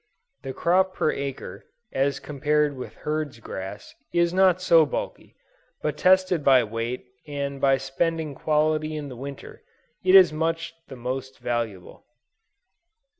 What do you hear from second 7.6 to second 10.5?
by spending quality in the Winter, it is